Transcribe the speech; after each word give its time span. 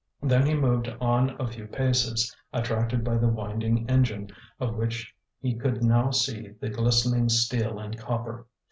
Then 0.23 0.47
he 0.47 0.55
moved 0.55 0.89
on 0.99 1.39
a 1.39 1.45
few 1.45 1.67
paces, 1.67 2.35
attracted 2.51 3.03
by 3.03 3.19
the 3.19 3.27
winding 3.27 3.87
engine, 3.87 4.31
of 4.59 4.75
which 4.75 5.13
he 5.39 5.53
could 5.55 5.83
now 5.83 6.09
see 6.09 6.55
the 6.59 6.69
glistening 6.71 7.29
steel 7.29 7.77
and 7.77 7.95
copper. 7.95 8.47